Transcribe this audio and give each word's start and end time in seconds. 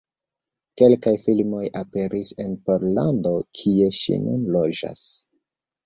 Kelkaj 0.81 1.13
filmoj 1.25 1.61
aperis 1.83 2.33
en 2.47 2.57
Pollando, 2.71 3.37
kie 3.61 3.95
ŝi 4.03 4.21
nun 4.27 4.53
loĝas. 4.61 5.11